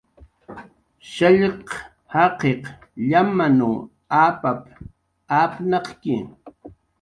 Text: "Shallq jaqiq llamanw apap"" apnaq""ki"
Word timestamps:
"Shallq 1.11 1.67
jaqiq 2.13 2.63
llamanw 3.09 3.67
apap"" 4.23 4.61
apnaq""ki" 5.39 6.15